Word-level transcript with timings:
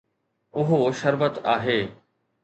اهو 0.59 0.81
شربت 0.99 1.33
آهي 1.53 1.81